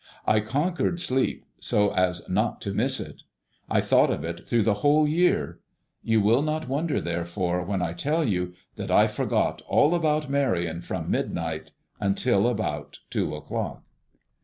[0.25, 3.21] I conquered sleep so as not to miss it.
[3.69, 5.59] I thought of it through the whole year.
[6.01, 10.81] You will not wonder, therefore, when I tell you that I forgot all about Marion
[10.81, 13.83] from midnight until about two o'clock.